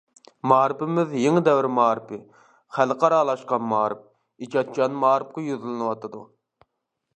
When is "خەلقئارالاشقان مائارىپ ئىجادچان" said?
2.79-4.99